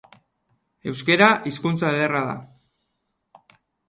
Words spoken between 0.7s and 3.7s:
Euskera hizkuntza ederra da.